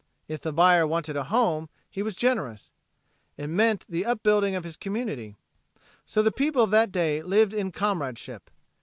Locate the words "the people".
6.23-6.63